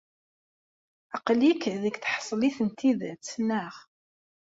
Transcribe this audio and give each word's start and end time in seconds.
Aql-ik 1.15 1.63
deg 1.83 1.95
tḥeṣṣilt 1.97 2.57
n 2.67 2.69
tidet, 2.77 3.27
neɣ? 3.47 3.73